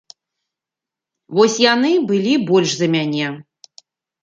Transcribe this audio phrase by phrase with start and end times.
[1.41, 3.27] Вось яны былі больш за мяне.